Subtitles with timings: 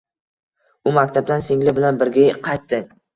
[0.87, 2.81] U maktabdan singli bilan birga qaytdi